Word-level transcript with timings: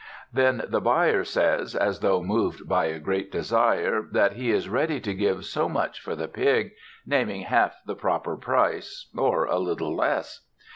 Then 0.33 0.63
the 0.67 0.81
buyer 0.81 1.23
says, 1.23 1.75
as 1.75 1.99
though 1.99 2.23
moved 2.23 2.67
by 2.67 2.85
a 2.85 2.97
great 2.97 3.31
desire, 3.31 4.01
that 4.13 4.33
he 4.33 4.49
is 4.51 4.67
ready 4.67 4.99
to 4.99 5.13
give 5.13 5.45
so 5.45 5.69
much 5.69 5.99
for 6.01 6.15
the 6.15 6.27
pig, 6.27 6.71
naming 7.05 7.41
half 7.43 7.75
the 7.85 7.93
proper 7.93 8.35
price, 8.35 9.11
or 9.15 9.45
a 9.45 9.59
little 9.59 9.95
less. 9.95 10.43